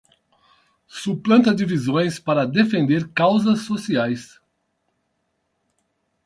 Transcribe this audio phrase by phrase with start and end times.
[0.87, 4.41] Suplanta divisões para defender causas sociais